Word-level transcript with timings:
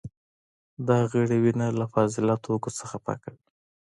دا 0.87 0.97
غړي 1.11 1.37
وینه 1.43 1.67
له 1.79 1.85
فاضله 1.93 2.35
توکو 2.45 2.69
څخه 2.79 2.95
پاکوي. 3.05 3.41